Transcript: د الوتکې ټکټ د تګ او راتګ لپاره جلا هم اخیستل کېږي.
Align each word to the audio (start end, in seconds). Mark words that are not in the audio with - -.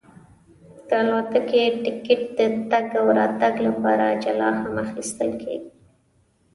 د 0.87 0.89
الوتکې 1.01 1.63
ټکټ 1.83 2.21
د 2.37 2.39
تګ 2.71 2.85
او 2.99 3.05
راتګ 3.17 3.55
لپاره 3.67 4.05
جلا 4.23 4.49
هم 4.61 4.73
اخیستل 4.85 5.31
کېږي. 5.41 5.69